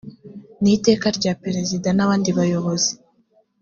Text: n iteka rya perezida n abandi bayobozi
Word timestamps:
n 0.61 0.63
iteka 0.75 1.07
rya 1.17 1.33
perezida 1.43 1.87
n 1.93 1.99
abandi 2.05 2.29
bayobozi 2.37 2.91